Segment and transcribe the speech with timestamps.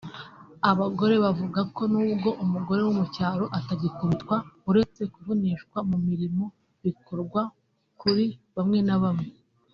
[0.71, 4.35] Abagore bavuga ko nubwo umugore wo mu cyaro atagikubitwa
[4.69, 6.43] uretse kuvunishwa mu mirimo
[6.83, 7.41] bikorwa
[8.01, 8.25] kuri
[8.55, 9.29] bamwe na bamwe